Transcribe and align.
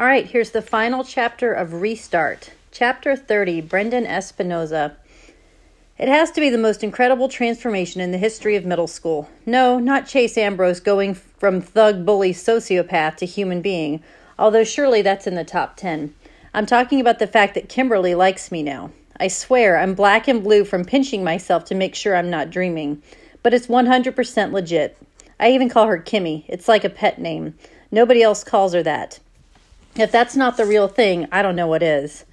All 0.00 0.06
right, 0.06 0.24
here's 0.24 0.52
the 0.52 0.62
final 0.62 1.04
chapter 1.04 1.52
of 1.52 1.82
Restart. 1.82 2.52
Chapter 2.72 3.14
30 3.14 3.60
Brendan 3.60 4.06
Espinoza. 4.06 4.96
It 5.98 6.08
has 6.08 6.30
to 6.30 6.40
be 6.40 6.48
the 6.48 6.56
most 6.56 6.82
incredible 6.82 7.28
transformation 7.28 8.00
in 8.00 8.10
the 8.10 8.16
history 8.16 8.56
of 8.56 8.64
middle 8.64 8.86
school. 8.86 9.28
No, 9.44 9.78
not 9.78 10.06
Chase 10.06 10.38
Ambrose 10.38 10.80
going 10.80 11.12
from 11.12 11.60
thug, 11.60 12.06
bully, 12.06 12.32
sociopath 12.32 13.16
to 13.16 13.26
human 13.26 13.60
being, 13.60 14.02
although 14.38 14.64
surely 14.64 15.02
that's 15.02 15.26
in 15.26 15.34
the 15.34 15.44
top 15.44 15.76
10. 15.76 16.14
I'm 16.54 16.64
talking 16.64 16.98
about 16.98 17.18
the 17.18 17.26
fact 17.26 17.52
that 17.52 17.68
Kimberly 17.68 18.14
likes 18.14 18.50
me 18.50 18.62
now. 18.62 18.92
I 19.18 19.28
swear 19.28 19.76
I'm 19.76 19.92
black 19.92 20.26
and 20.28 20.42
blue 20.42 20.64
from 20.64 20.86
pinching 20.86 21.22
myself 21.22 21.66
to 21.66 21.74
make 21.74 21.94
sure 21.94 22.16
I'm 22.16 22.30
not 22.30 22.48
dreaming. 22.48 23.02
But 23.42 23.52
it's 23.52 23.66
100% 23.66 24.50
legit. 24.50 24.96
I 25.38 25.50
even 25.50 25.68
call 25.68 25.88
her 25.88 25.98
Kimmy. 25.98 26.44
It's 26.48 26.68
like 26.68 26.84
a 26.84 26.88
pet 26.88 27.20
name. 27.20 27.52
Nobody 27.90 28.22
else 28.22 28.42
calls 28.42 28.72
her 28.72 28.82
that. 28.82 29.20
If 29.96 30.12
that's 30.12 30.36
not 30.36 30.56
the 30.56 30.66
real 30.66 30.88
thing, 30.88 31.26
I 31.32 31.42
don't 31.42 31.56
know 31.56 31.66
what 31.66 31.82
is. 31.82 32.24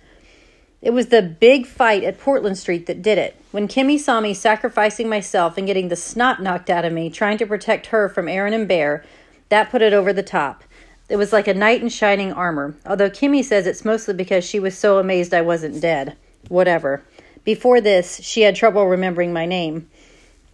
It 0.82 0.92
was 0.92 1.08
the 1.08 1.24
big 1.24 1.66
fight 1.66 2.04
at 2.04 2.20
Portland 2.20 2.58
Street 2.58 2.86
that 2.86 3.02
did 3.02 3.18
it. 3.18 3.36
When 3.52 3.68
Kimmy 3.68 4.00
saw 4.00 4.22
me 4.22 4.34
sacrificing 4.36 5.10
myself 5.10 5.58
and 5.58 5.66
getting 5.66 5.88
the 5.88 5.96
snot 5.96 6.42
knocked 6.42 6.70
out 6.70 6.86
of 6.86 6.94
me, 6.94 7.10
trying 7.10 7.40
to 7.40 7.48
protect 7.48 7.88
her 7.88 8.08
from 8.10 8.28
Aaron 8.28 8.54
and 8.54 8.68
Bear, 8.68 9.04
that 9.50 9.72
put 9.72 9.82
it 9.82 9.94
over 9.94 10.14
the 10.14 10.22
top. 10.22 10.64
It 11.10 11.16
was 11.16 11.34
like 11.34 11.48
a 11.48 11.54
knight 11.54 11.82
in 11.82 11.90
shining 11.90 12.32
armor, 12.32 12.76
although 12.86 13.10
Kimmy 13.10 13.44
says 13.44 13.66
it's 13.66 13.86
mostly 13.86 14.14
because 14.14 14.44
she 14.44 14.60
was 14.60 14.78
so 14.78 15.00
amazed 15.00 15.34
I 15.34 15.42
wasn't 15.42 15.82
dead. 15.82 16.16
Whatever. 16.50 17.02
Before 17.44 17.82
this, 17.82 18.20
she 18.22 18.42
had 18.42 18.56
trouble 18.56 18.86
remembering 18.86 19.34
my 19.34 19.46
name. 19.46 19.90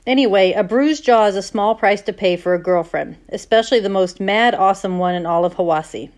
Anyway, 0.05 0.53
a 0.53 0.63
bruised 0.63 1.03
jaw 1.03 1.25
is 1.25 1.35
a 1.35 1.41
small 1.41 1.75
price 1.75 2.01
to 2.03 2.13
pay 2.13 2.37
for 2.37 2.53
a 2.53 2.61
girlfriend, 2.61 3.17
especially 3.29 3.79
the 3.79 3.89
most 3.89 4.19
mad, 4.19 4.53
awesome 4.53 4.99
one 4.99 5.15
in 5.15 5.25
all 5.25 5.43
of 5.43 5.55
Hawaii. 5.55 6.09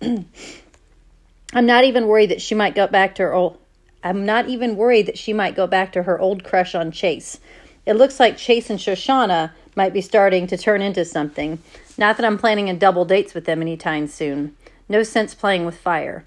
I'm 1.52 1.66
not 1.66 1.84
even 1.84 2.06
worried 2.06 2.30
that 2.30 2.42
she 2.42 2.54
might 2.54 2.74
go 2.74 2.86
back 2.86 3.14
to 3.16 3.22
her 3.22 3.34
old. 3.34 3.58
I'm 4.02 4.24
not 4.24 4.48
even 4.48 4.76
worried 4.76 5.06
that 5.06 5.18
she 5.18 5.32
might 5.32 5.54
go 5.54 5.66
back 5.66 5.92
to 5.92 6.04
her 6.04 6.18
old 6.18 6.42
crush 6.42 6.74
on 6.74 6.90
Chase. 6.90 7.38
It 7.84 7.94
looks 7.94 8.18
like 8.18 8.36
Chase 8.36 8.70
and 8.70 8.78
Shoshana 8.78 9.50
might 9.74 9.92
be 9.92 10.00
starting 10.00 10.46
to 10.46 10.56
turn 10.56 10.80
into 10.80 11.04
something. 11.04 11.58
Not 11.98 12.16
that 12.16 12.24
I'm 12.24 12.38
planning 12.38 12.70
a 12.70 12.74
double 12.74 13.04
dates 13.04 13.34
with 13.34 13.44
them 13.44 13.60
anytime 13.60 14.06
soon. 14.06 14.56
No 14.88 15.02
sense 15.02 15.34
playing 15.34 15.66
with 15.66 15.76
fire. 15.76 16.24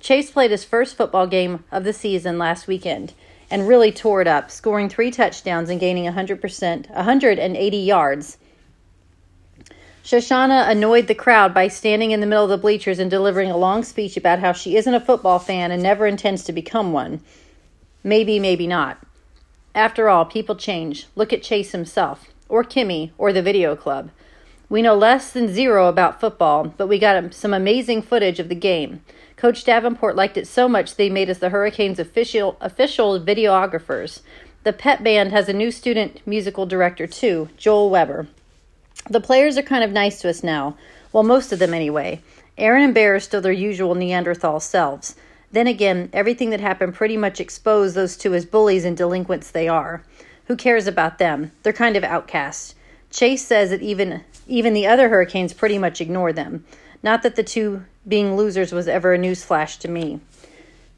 Chase 0.00 0.30
played 0.30 0.50
his 0.50 0.64
first 0.64 0.96
football 0.96 1.26
game 1.26 1.64
of 1.72 1.84
the 1.84 1.92
season 1.92 2.38
last 2.38 2.66
weekend 2.66 3.14
and 3.50 3.68
really 3.68 3.92
tore 3.92 4.20
it 4.20 4.26
up, 4.26 4.50
scoring 4.50 4.88
three 4.88 5.10
touchdowns 5.10 5.70
and 5.70 5.80
gaining 5.80 6.04
100%, 6.04 6.90
180 6.90 7.76
yards. 7.76 8.38
Shoshana 10.06 10.70
annoyed 10.70 11.08
the 11.08 11.16
crowd 11.16 11.52
by 11.52 11.66
standing 11.66 12.12
in 12.12 12.20
the 12.20 12.28
middle 12.28 12.44
of 12.44 12.50
the 12.50 12.56
bleachers 12.56 13.00
and 13.00 13.10
delivering 13.10 13.50
a 13.50 13.56
long 13.56 13.82
speech 13.82 14.16
about 14.16 14.38
how 14.38 14.52
she 14.52 14.76
isn't 14.76 14.94
a 14.94 15.00
football 15.00 15.40
fan 15.40 15.72
and 15.72 15.82
never 15.82 16.06
intends 16.06 16.44
to 16.44 16.52
become 16.52 16.92
one. 16.92 17.22
Maybe, 18.04 18.38
maybe 18.38 18.68
not. 18.68 19.04
After 19.74 20.08
all, 20.08 20.24
people 20.24 20.54
change. 20.54 21.08
Look 21.16 21.32
at 21.32 21.42
Chase 21.42 21.72
himself, 21.72 22.28
or 22.48 22.62
Kimmy, 22.62 23.10
or 23.18 23.32
the 23.32 23.42
video 23.42 23.74
club. 23.74 24.10
We 24.68 24.80
know 24.80 24.94
less 24.94 25.32
than 25.32 25.52
zero 25.52 25.88
about 25.88 26.20
football, 26.20 26.72
but 26.76 26.86
we 26.86 27.00
got 27.00 27.34
some 27.34 27.52
amazing 27.52 28.02
footage 28.02 28.38
of 28.38 28.48
the 28.48 28.54
game. 28.54 29.02
Coach 29.34 29.64
Davenport 29.64 30.14
liked 30.14 30.36
it 30.36 30.46
so 30.46 30.68
much 30.68 30.94
they 30.94 31.10
made 31.10 31.30
us 31.30 31.38
the 31.38 31.48
Hurricanes' 31.48 31.98
official 31.98 32.56
official 32.60 33.18
videographers. 33.18 34.20
The 34.62 34.72
pep 34.72 35.02
band 35.02 35.32
has 35.32 35.48
a 35.48 35.52
new 35.52 35.72
student 35.72 36.24
musical 36.24 36.64
director 36.64 37.08
too, 37.08 37.48
Joel 37.56 37.90
Weber. 37.90 38.28
The 39.08 39.20
players 39.20 39.56
are 39.56 39.62
kind 39.62 39.84
of 39.84 39.92
nice 39.92 40.20
to 40.20 40.30
us 40.30 40.42
now. 40.42 40.76
Well, 41.12 41.22
most 41.22 41.52
of 41.52 41.58
them 41.58 41.72
anyway. 41.72 42.20
Aaron 42.58 42.82
and 42.82 42.94
Bear 42.94 43.14
are 43.14 43.20
still 43.20 43.40
their 43.40 43.52
usual 43.52 43.94
Neanderthal 43.94 44.60
selves. 44.60 45.14
Then 45.52 45.66
again, 45.66 46.10
everything 46.12 46.50
that 46.50 46.60
happened 46.60 46.94
pretty 46.94 47.16
much 47.16 47.40
exposed 47.40 47.94
those 47.94 48.16
two 48.16 48.34
as 48.34 48.44
bullies 48.44 48.84
and 48.84 48.96
delinquents 48.96 49.50
they 49.50 49.68
are. 49.68 50.02
Who 50.46 50.56
cares 50.56 50.86
about 50.86 51.18
them? 51.18 51.52
They're 51.62 51.72
kind 51.72 51.96
of 51.96 52.04
outcasts. 52.04 52.74
Chase 53.10 53.44
says 53.44 53.70
that 53.70 53.82
even 53.82 54.22
even 54.48 54.74
the 54.74 54.86
other 54.86 55.08
hurricanes 55.08 55.52
pretty 55.52 55.78
much 55.78 56.00
ignore 56.00 56.32
them. 56.32 56.64
Not 57.02 57.22
that 57.22 57.36
the 57.36 57.42
two 57.42 57.84
being 58.06 58.36
losers 58.36 58.72
was 58.72 58.88
ever 58.88 59.14
a 59.14 59.18
newsflash 59.18 59.78
to 59.80 59.88
me. 59.88 60.20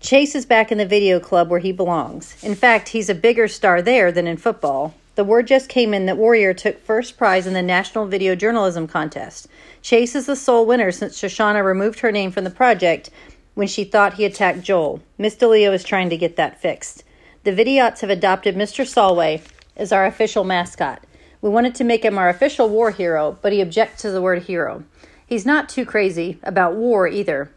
Chase 0.00 0.34
is 0.34 0.46
back 0.46 0.70
in 0.70 0.78
the 0.78 0.86
video 0.86 1.18
club 1.18 1.48
where 1.48 1.60
he 1.60 1.72
belongs. 1.72 2.42
In 2.42 2.54
fact, 2.54 2.88
he's 2.88 3.08
a 3.08 3.14
bigger 3.14 3.48
star 3.48 3.82
there 3.82 4.12
than 4.12 4.26
in 4.26 4.36
football. 4.36 4.94
The 5.18 5.24
word 5.24 5.48
just 5.48 5.68
came 5.68 5.94
in 5.94 6.06
that 6.06 6.16
Warrior 6.16 6.54
took 6.54 6.80
first 6.80 7.18
prize 7.18 7.44
in 7.44 7.52
the 7.52 7.60
National 7.60 8.06
Video 8.06 8.36
Journalism 8.36 8.86
Contest. 8.86 9.48
Chase 9.82 10.14
is 10.14 10.26
the 10.26 10.36
sole 10.36 10.64
winner 10.64 10.92
since 10.92 11.20
Shoshana 11.20 11.64
removed 11.64 11.98
her 11.98 12.12
name 12.12 12.30
from 12.30 12.44
the 12.44 12.50
project 12.50 13.10
when 13.54 13.66
she 13.66 13.82
thought 13.82 14.14
he 14.14 14.24
attacked 14.24 14.62
Joel. 14.62 15.02
Miss 15.18 15.34
DeLeo 15.34 15.74
is 15.74 15.82
trying 15.82 16.08
to 16.10 16.16
get 16.16 16.36
that 16.36 16.62
fixed. 16.62 17.02
The 17.42 17.50
Vidiots 17.50 17.98
have 18.02 18.10
adopted 18.10 18.54
Mr. 18.54 18.86
Solway 18.86 19.42
as 19.76 19.90
our 19.90 20.06
official 20.06 20.44
mascot. 20.44 21.02
We 21.42 21.50
wanted 21.50 21.74
to 21.74 21.82
make 21.82 22.04
him 22.04 22.16
our 22.16 22.28
official 22.28 22.68
war 22.68 22.92
hero, 22.92 23.38
but 23.42 23.52
he 23.52 23.60
objects 23.60 24.02
to 24.02 24.12
the 24.12 24.22
word 24.22 24.44
hero. 24.44 24.84
He's 25.26 25.44
not 25.44 25.68
too 25.68 25.84
crazy 25.84 26.38
about 26.44 26.76
war 26.76 27.08
either. 27.08 27.50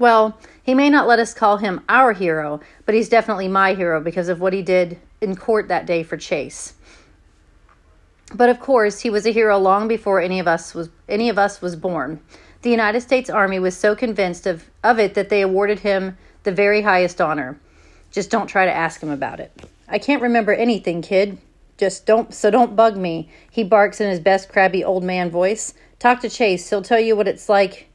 Well, 0.00 0.36
he 0.60 0.74
may 0.74 0.90
not 0.90 1.06
let 1.06 1.20
us 1.20 1.34
call 1.34 1.58
him 1.58 1.82
our 1.88 2.14
hero, 2.14 2.60
but 2.84 2.96
he's 2.96 3.08
definitely 3.08 3.46
my 3.46 3.74
hero 3.74 4.00
because 4.00 4.28
of 4.28 4.40
what 4.40 4.52
he 4.52 4.62
did 4.62 4.98
in 5.20 5.36
court 5.36 5.68
that 5.68 5.86
day 5.86 6.02
for 6.02 6.16
Chase. 6.16 6.74
But 8.34 8.48
of 8.48 8.60
course, 8.60 9.00
he 9.00 9.10
was 9.10 9.26
a 9.26 9.32
hero 9.32 9.58
long 9.58 9.88
before 9.88 10.20
any 10.20 10.38
of 10.38 10.46
us 10.46 10.74
was 10.74 10.88
any 11.08 11.28
of 11.28 11.38
us 11.38 11.60
was 11.60 11.76
born. 11.76 12.20
The 12.62 12.70
United 12.70 13.00
States 13.00 13.30
Army 13.30 13.58
was 13.58 13.76
so 13.76 13.96
convinced 13.96 14.46
of, 14.46 14.68
of 14.84 14.98
it 14.98 15.14
that 15.14 15.30
they 15.30 15.40
awarded 15.40 15.80
him 15.80 16.16
the 16.42 16.52
very 16.52 16.82
highest 16.82 17.20
honor. 17.20 17.58
Just 18.10 18.30
don't 18.30 18.46
try 18.46 18.66
to 18.66 18.72
ask 18.72 19.02
him 19.02 19.10
about 19.10 19.40
it. 19.40 19.50
I 19.88 19.98
can't 19.98 20.22
remember 20.22 20.52
anything, 20.52 21.02
kid. 21.02 21.38
Just 21.76 22.06
don't 22.06 22.34
so 22.34 22.50
don't 22.50 22.76
bug 22.76 22.96
me. 22.96 23.30
He 23.50 23.64
barks 23.64 24.00
in 24.00 24.10
his 24.10 24.20
best 24.20 24.48
crabby 24.48 24.84
old 24.84 25.02
man 25.02 25.30
voice. 25.30 25.74
Talk 25.98 26.20
to 26.20 26.28
Chase. 26.28 26.68
He'll 26.68 26.82
tell 26.82 27.00
you 27.00 27.16
what 27.16 27.28
it's 27.28 27.48
like 27.48 27.88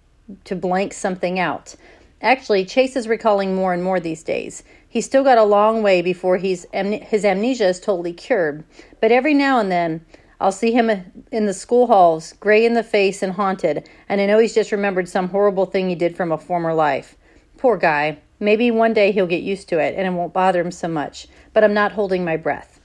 to 0.45 0.55
blank 0.55 0.93
something 0.93 1.39
out. 1.39 1.75
Actually, 2.21 2.65
Chase 2.65 2.95
is 2.95 3.07
recalling 3.07 3.53
more 3.53 3.73
and 3.73 3.83
more 3.83 3.99
these 3.99 4.23
days. 4.23 4.63
He's 4.95 5.05
still 5.05 5.25
got 5.25 5.37
a 5.37 5.43
long 5.43 5.83
way 5.83 6.01
before 6.01 6.37
he's 6.37 6.65
his 6.71 7.25
amnesia 7.25 7.65
is 7.65 7.81
totally 7.81 8.13
cured. 8.13 8.63
But 9.01 9.11
every 9.11 9.33
now 9.33 9.59
and 9.59 9.69
then, 9.69 10.05
I'll 10.39 10.53
see 10.53 10.71
him 10.71 10.89
uh, 10.89 10.99
in 11.33 11.47
the 11.47 11.53
school 11.53 11.87
halls, 11.87 12.31
gray 12.39 12.65
in 12.65 12.75
the 12.75 12.81
face 12.81 13.21
and 13.21 13.33
haunted, 13.33 13.89
and 14.07 14.21
I 14.21 14.25
know 14.25 14.39
he's 14.39 14.55
just 14.55 14.71
remembered 14.71 15.09
some 15.09 15.27
horrible 15.27 15.65
thing 15.65 15.89
he 15.89 15.95
did 15.95 16.15
from 16.15 16.31
a 16.31 16.37
former 16.37 16.73
life. 16.73 17.17
Poor 17.57 17.75
guy. 17.75 18.19
Maybe 18.39 18.71
one 18.71 18.93
day 18.93 19.11
he'll 19.11 19.27
get 19.27 19.43
used 19.43 19.67
to 19.67 19.79
it 19.79 19.95
and 19.97 20.07
it 20.07 20.17
won't 20.17 20.31
bother 20.31 20.61
him 20.61 20.71
so 20.71 20.87
much, 20.87 21.27
but 21.51 21.65
I'm 21.65 21.73
not 21.73 21.91
holding 21.91 22.23
my 22.23 22.37
breath. 22.37 22.79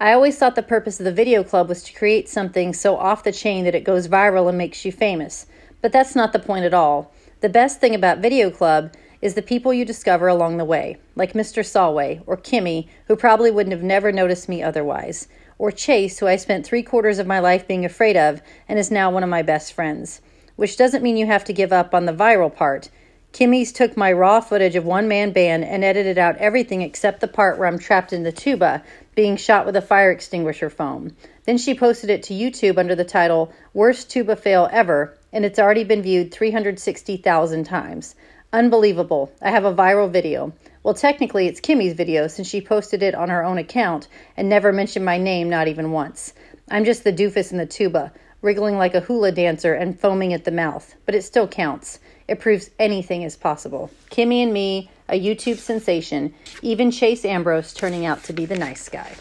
I 0.00 0.14
always 0.14 0.38
thought 0.38 0.54
the 0.54 0.62
purpose 0.62 0.98
of 0.98 1.04
the 1.04 1.12
video 1.12 1.44
club 1.44 1.68
was 1.68 1.82
to 1.82 1.92
create 1.92 2.30
something 2.30 2.72
so 2.72 2.96
off 2.96 3.24
the 3.24 3.32
chain 3.32 3.64
that 3.64 3.74
it 3.74 3.84
goes 3.84 4.08
viral 4.08 4.48
and 4.48 4.56
makes 4.56 4.86
you 4.86 4.92
famous. 4.92 5.44
But 5.82 5.92
that's 5.92 6.16
not 6.16 6.32
the 6.32 6.38
point 6.38 6.64
at 6.64 6.72
all. 6.72 7.12
The 7.40 7.50
best 7.50 7.78
thing 7.78 7.94
about 7.94 8.18
Video 8.20 8.50
Club 8.50 8.94
is 9.20 9.34
the 9.34 9.42
people 9.42 9.72
you 9.74 9.84
discover 9.84 10.28
along 10.28 10.56
the 10.56 10.64
way, 10.64 10.96
like 11.16 11.32
Mr. 11.32 11.64
Solway 11.64 12.20
or 12.26 12.36
Kimmy, 12.36 12.88
who 13.06 13.16
probably 13.16 13.50
wouldn't 13.50 13.72
have 13.72 13.82
never 13.82 14.12
noticed 14.12 14.48
me 14.48 14.62
otherwise 14.62 15.28
or 15.58 15.72
Chase, 15.72 16.20
who 16.20 16.26
I 16.26 16.36
spent 16.36 16.64
three 16.64 16.82
quarters 16.82 17.18
of 17.18 17.26
my 17.26 17.40
life 17.40 17.66
being 17.66 17.84
afraid 17.84 18.16
of 18.16 18.40
and 18.68 18.78
is 18.78 18.90
now 18.90 19.10
one 19.10 19.24
of 19.24 19.28
my 19.28 19.42
best 19.42 19.72
friends. 19.72 20.20
Which 20.56 20.76
doesn't 20.76 21.02
mean 21.02 21.16
you 21.16 21.26
have 21.26 21.44
to 21.44 21.52
give 21.52 21.72
up 21.72 21.94
on 21.94 22.06
the 22.06 22.12
viral 22.12 22.54
part. 22.54 22.90
Kimmy's 23.32 23.72
took 23.72 23.96
my 23.96 24.10
raw 24.10 24.40
footage 24.40 24.76
of 24.76 24.86
one 24.86 25.06
man 25.06 25.32
band 25.32 25.64
and 25.64 25.84
edited 25.84 26.16
out 26.16 26.36
everything 26.38 26.82
except 26.82 27.20
the 27.20 27.28
part 27.28 27.58
where 27.58 27.68
I'm 27.68 27.78
trapped 27.78 28.12
in 28.12 28.22
the 28.22 28.32
tuba, 28.32 28.82
being 29.14 29.36
shot 29.36 29.66
with 29.66 29.76
a 29.76 29.82
fire 29.82 30.10
extinguisher 30.10 30.70
foam. 30.70 31.14
Then 31.44 31.58
she 31.58 31.74
posted 31.74 32.08
it 32.08 32.22
to 32.24 32.34
YouTube 32.34 32.78
under 32.78 32.94
the 32.94 33.04
title 33.04 33.52
Worst 33.74 34.10
Tuba 34.10 34.36
Fail 34.36 34.68
Ever, 34.72 35.16
and 35.32 35.44
it's 35.44 35.58
already 35.58 35.84
been 35.84 36.02
viewed 36.02 36.32
360,000 36.32 37.64
times. 37.64 38.14
Unbelievable. 38.52 39.30
I 39.42 39.50
have 39.50 39.66
a 39.66 39.74
viral 39.74 40.10
video. 40.10 40.54
Well, 40.82 40.94
technically, 40.94 41.48
it's 41.48 41.60
Kimmy's 41.60 41.92
video 41.92 42.28
since 42.28 42.48
she 42.48 42.62
posted 42.62 43.02
it 43.02 43.14
on 43.14 43.28
her 43.28 43.44
own 43.44 43.58
account 43.58 44.08
and 44.38 44.48
never 44.48 44.72
mentioned 44.72 45.04
my 45.04 45.18
name, 45.18 45.50
not 45.50 45.68
even 45.68 45.92
once. 45.92 46.32
I'm 46.70 46.86
just 46.86 47.04
the 47.04 47.12
doofus 47.12 47.52
in 47.52 47.58
the 47.58 47.66
tuba, 47.66 48.10
wriggling 48.40 48.78
like 48.78 48.94
a 48.94 49.00
hula 49.00 49.32
dancer 49.32 49.74
and 49.74 50.00
foaming 50.00 50.32
at 50.32 50.44
the 50.44 50.50
mouth, 50.50 50.94
but 51.04 51.14
it 51.14 51.24
still 51.24 51.46
counts. 51.46 51.98
It 52.26 52.40
proves 52.40 52.70
anything 52.78 53.22
is 53.22 53.36
possible. 53.36 53.90
Kimmy 54.10 54.42
and 54.42 54.52
me, 54.52 54.90
a 55.10 55.20
YouTube 55.20 55.58
sensation, 55.58 56.32
even 56.62 56.90
Chase 56.90 57.26
Ambrose 57.26 57.74
turning 57.74 58.06
out 58.06 58.24
to 58.24 58.32
be 58.32 58.46
the 58.46 58.56
nice 58.56 58.88
guy. 58.88 59.14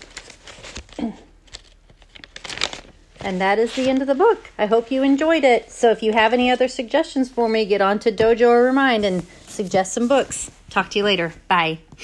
and 3.27 3.41
that 3.41 3.59
is 3.59 3.75
the 3.75 3.89
end 3.89 4.01
of 4.01 4.07
the 4.07 4.15
book. 4.15 4.51
I 4.57 4.67
hope 4.67 4.89
you 4.89 5.03
enjoyed 5.03 5.43
it. 5.43 5.69
So 5.69 5.91
if 5.91 6.01
you 6.01 6.13
have 6.13 6.31
any 6.31 6.49
other 6.49 6.69
suggestions 6.69 7.27
for 7.27 7.49
me, 7.49 7.65
get 7.65 7.81
on 7.81 7.99
to 7.99 8.11
Dojo 8.11 8.47
or 8.47 8.63
Remind 8.63 9.03
and 9.03 9.25
suggest 9.47 9.91
some 9.91 10.07
books. 10.07 10.49
Talk 10.69 10.89
to 10.91 10.99
you 10.99 11.03
later. 11.03 11.33
Bye. 11.49 11.79